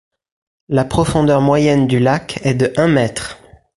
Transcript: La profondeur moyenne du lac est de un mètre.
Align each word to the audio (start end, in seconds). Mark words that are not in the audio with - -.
La 0.67 0.83
profondeur 0.83 1.41
moyenne 1.41 1.85
du 1.85 1.99
lac 1.99 2.39
est 2.41 2.55
de 2.55 2.73
un 2.75 2.87
mètre. 2.87 3.37